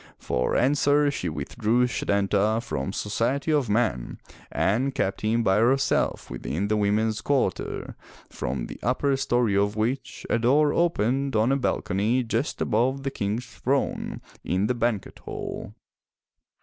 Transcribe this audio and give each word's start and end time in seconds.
For 0.17 0.55
answer 0.55 1.11
she 1.11 1.29
withdrew 1.29 1.85
Setanta 1.85 2.59
from 2.63 2.91
society 2.91 3.51
of 3.53 3.69
men 3.69 4.17
and 4.51 4.95
kept 4.95 5.21
him 5.21 5.43
by 5.43 5.57
herself 5.59 6.27
within 6.27 6.69
the 6.69 6.75
women's 6.75 7.21
quarter, 7.21 7.95
from 8.27 8.65
the 8.65 8.79
upper 8.81 9.15
story 9.15 9.55
of 9.55 9.75
which 9.75 10.25
a 10.27 10.39
door 10.39 10.73
opened 10.73 11.35
on 11.35 11.51
a 11.51 11.55
balcony 11.55 12.23
just 12.23 12.61
above 12.61 13.03
the 13.03 13.11
King's 13.11 13.45
throne 13.45 14.23
in 14.43 14.65
the 14.65 14.73
banquet 14.73 15.19
hall. 15.19 15.75